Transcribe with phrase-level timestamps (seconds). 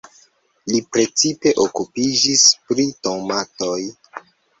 [0.69, 3.77] Li precipe okupiĝis pri tomatoj.